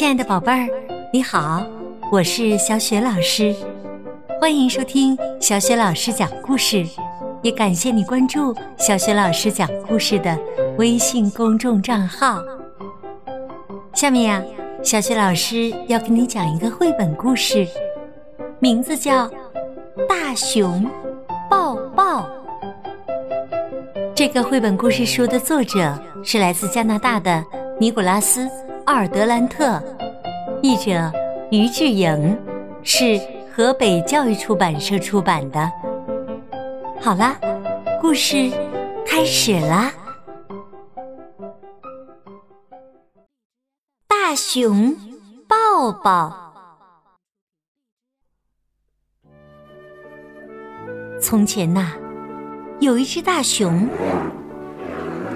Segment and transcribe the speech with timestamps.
[0.00, 0.66] 亲爱的宝贝儿，
[1.12, 1.62] 你好，
[2.10, 3.54] 我是小雪老师，
[4.40, 6.86] 欢迎收听小雪老师讲故事，
[7.42, 10.34] 也感谢你关注小雪老师讲故事的
[10.78, 12.42] 微信公众账号。
[13.92, 14.42] 下面呀，
[14.82, 17.68] 小雪老师要给你讲一个绘本故事，
[18.58, 19.28] 名字叫
[20.08, 20.82] 《大熊
[21.50, 22.22] 抱抱》。
[24.14, 25.94] 这个绘本故事书的作者
[26.24, 27.44] 是来自加拿大的
[27.78, 28.46] 尼古拉斯·
[28.90, 29.80] 奥尔德兰特，
[30.60, 31.12] 译者
[31.52, 32.36] 于志颖，
[32.82, 33.20] 是
[33.54, 35.70] 河北教育出版社出版的。
[37.00, 37.38] 好啦，
[38.00, 38.50] 故事
[39.06, 39.92] 开始啦！
[44.08, 44.92] 大熊
[45.46, 46.52] 抱抱。
[51.20, 51.92] 从前呐。
[52.80, 53.88] 有一只大熊，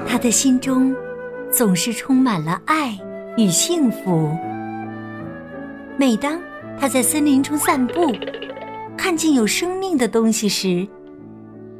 [0.09, 0.93] 他的心中
[1.53, 2.99] 总是充满了爱
[3.37, 4.31] 与幸福。
[5.97, 6.39] 每当
[6.79, 8.13] 他在森林中散步，
[8.97, 10.87] 看见有生命的东西时，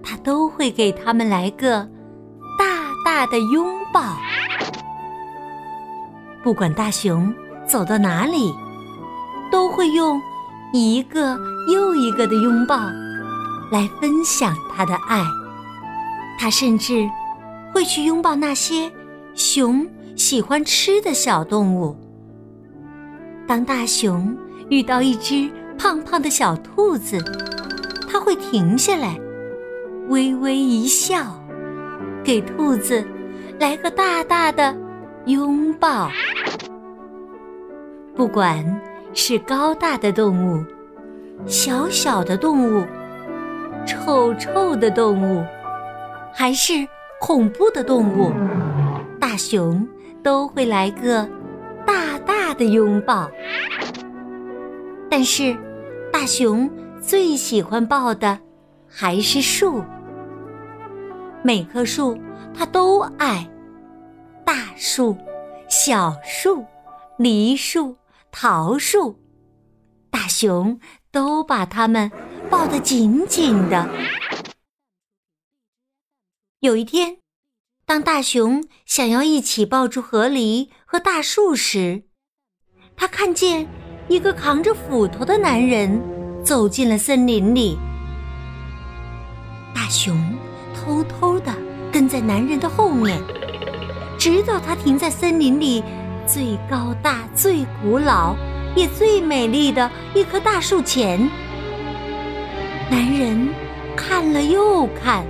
[0.03, 1.89] 他都会给他们来个
[2.59, 4.17] 大大的拥抱。
[6.43, 7.35] 不管大熊
[7.67, 8.55] 走到哪里，
[9.51, 10.21] 都会用
[10.73, 11.39] 一个
[11.73, 12.77] 又一个的拥抱
[13.73, 15.23] 来分享他的爱。
[16.39, 17.09] 他甚至
[17.73, 18.91] 会去拥抱那些
[19.35, 19.87] 熊
[20.17, 21.97] 喜欢吃的小动物。
[23.47, 24.37] 当大熊
[24.69, 27.19] 遇到一只胖胖的小兔子，
[28.09, 29.19] 他会停下来，
[30.09, 31.39] 微微一笑，
[32.23, 33.05] 给兔子
[33.59, 34.75] 来个大大的
[35.27, 36.11] 拥抱。
[38.15, 38.65] 不管
[39.13, 40.65] 是高大的动物、
[41.47, 42.85] 小小的动物、
[43.87, 45.45] 臭臭的动物。
[46.37, 46.73] 还是
[47.21, 48.33] 恐怖的动物，
[49.21, 49.87] 大熊
[50.25, 51.29] 都会来个
[51.87, 53.31] 大大的拥抱。
[55.09, 55.57] 但是，
[56.13, 56.69] 大熊
[57.01, 58.41] 最喜欢抱的
[58.89, 59.85] 还是树。
[61.45, 62.19] 每棵树
[62.55, 63.49] 它都爱，
[64.45, 65.17] 大树、
[65.69, 66.65] 小树、
[67.19, 67.95] 梨树、
[68.33, 69.15] 桃树，
[70.11, 70.81] 大熊
[71.13, 72.11] 都把它们
[72.51, 73.87] 抱得紧紧的。
[76.61, 77.19] 有一天，
[77.87, 82.05] 当大熊想要一起抱住河狸和大树时，
[82.97, 83.69] 他看见
[84.09, 86.01] 一个扛着斧头的男人
[86.43, 87.79] 走进了森林里。
[89.75, 90.19] 大熊
[90.75, 91.55] 偷偷的
[91.93, 93.21] 跟在男人的后面，
[94.19, 95.85] 直到他停在森林里
[96.27, 98.35] 最高大、最古老
[98.75, 101.21] 也最美丽的一棵大树前。
[102.91, 103.47] 男人
[103.95, 105.23] 看了又看。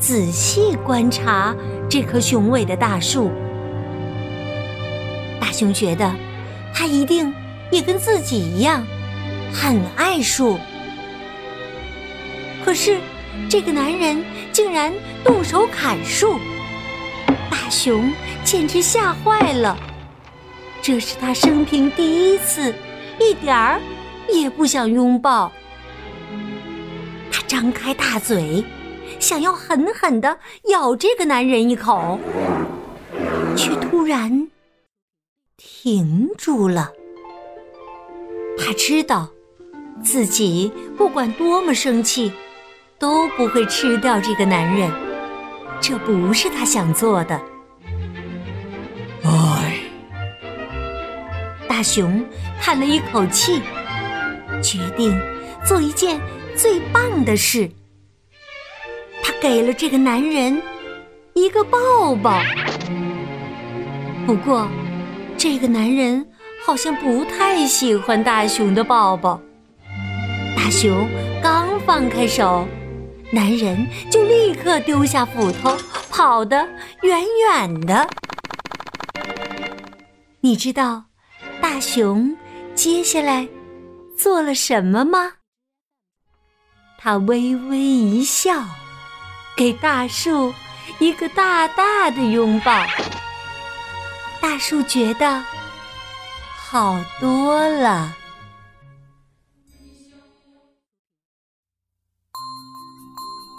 [0.00, 1.54] 仔细观察
[1.88, 3.30] 这棵雄伟的大树，
[5.38, 6.10] 大熊觉得
[6.74, 7.32] 他一定
[7.70, 8.82] 也跟自己一样
[9.52, 10.58] 很爱树。
[12.64, 12.98] 可是
[13.48, 14.90] 这个男人竟然
[15.22, 16.40] 动手砍树，
[17.50, 18.10] 大熊
[18.42, 19.76] 简直吓坏了。
[20.80, 22.74] 这是他生平第一次，
[23.20, 23.78] 一点儿
[24.32, 25.52] 也不想拥抱。
[27.30, 28.64] 他张开大嘴。
[29.20, 30.38] 想要狠狠的
[30.70, 32.18] 咬这个男人一口，
[33.54, 34.48] 却突然
[35.56, 36.90] 停住了。
[38.58, 39.28] 他知道，
[40.02, 42.32] 自己不管多么生气，
[42.98, 44.90] 都不会吃掉这个男人。
[45.80, 47.40] 这不是他想做的。
[49.22, 49.80] 唉，
[51.68, 52.24] 大熊
[52.60, 53.60] 叹了一口气，
[54.62, 55.18] 决定
[55.64, 56.20] 做一件
[56.56, 57.70] 最棒的事。
[59.40, 60.60] 给了这个男人
[61.32, 62.38] 一个抱抱，
[64.26, 64.68] 不过
[65.38, 66.26] 这个男人
[66.62, 69.40] 好像不太喜欢大熊的抱抱。
[70.54, 71.08] 大熊
[71.42, 72.68] 刚放开手，
[73.32, 75.74] 男人就立刻丢下斧头，
[76.10, 76.68] 跑得
[77.00, 78.06] 远远的。
[80.42, 81.04] 你知道
[81.62, 82.36] 大熊
[82.74, 83.48] 接下来
[84.18, 85.32] 做了什么吗？
[86.98, 88.62] 他微微一笑。
[89.60, 90.54] 给大树
[91.00, 92.82] 一个大大的拥抱，
[94.40, 95.44] 大树觉得
[96.56, 98.10] 好多了。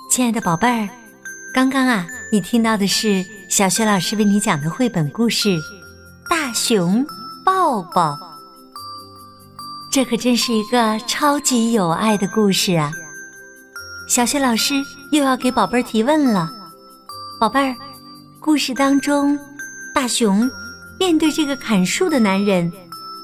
[0.09, 0.89] 亲爱的宝贝儿，
[1.53, 5.49] 刚刚啊，你听到的是小雪老师为你讲的绘本故事
[6.27, 7.05] 《大熊
[7.45, 8.13] 抱抱》，
[9.91, 12.91] 这可真是一个超级有爱的故事啊！
[14.11, 14.73] 小雪老师。
[15.11, 16.49] 又要给宝贝儿提问了，
[17.39, 17.75] 宝贝儿，
[18.39, 19.37] 故事当中，
[19.93, 20.49] 大熊
[20.97, 22.71] 面对这个砍树的男人，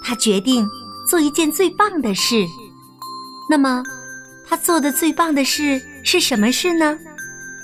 [0.04, 0.68] 他决定
[1.10, 2.46] 做一件最棒的事。
[3.50, 3.82] 那么，
[4.46, 6.98] 他做的最棒的事是什么事呢？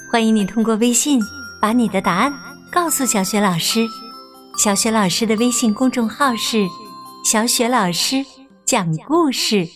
[0.10, 1.22] 欢迎你通过微信
[1.62, 2.34] 把你的答案
[2.72, 3.86] 告诉小雪老师。
[4.58, 6.66] 小雪老师的微信公众号是
[7.26, 8.26] “小雪老师
[8.66, 9.68] 讲故事”。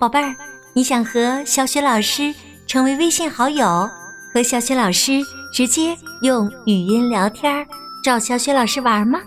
[0.00, 0.34] 宝贝儿，
[0.76, 2.34] 你想和小雪老师
[2.66, 3.88] 成为微信好友，
[4.34, 7.66] 和小雪老师直接用语音聊天，
[8.04, 9.18] 找小雪老师玩吗？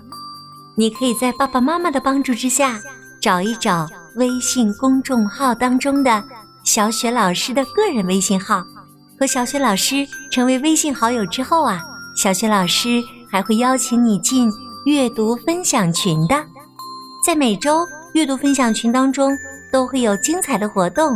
[0.75, 2.79] 你可以在爸爸妈妈的帮助之下，
[3.19, 6.23] 找一找微信公众号当中的
[6.63, 8.63] 小雪老师的个人微信号，
[9.19, 11.81] 和小雪老师成为微信好友之后啊，
[12.15, 13.01] 小雪老师。
[13.31, 14.51] 还会邀请你进
[14.87, 16.43] 阅读分享群的，
[17.23, 19.37] 在每周阅读分享群当中
[19.71, 21.15] 都会有精彩的活动，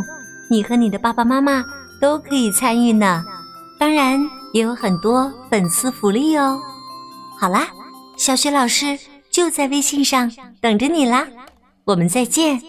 [0.54, 1.64] 你和你的爸爸妈妈
[2.00, 3.24] 都可以参与呢。
[3.76, 4.20] 当然
[4.52, 6.60] 也有很多粉丝福利哦。
[7.40, 7.66] 好啦，
[8.16, 8.96] 小雪老师
[9.32, 10.30] 就在微信上
[10.60, 11.26] 等着你啦，
[11.86, 12.62] 我们再见。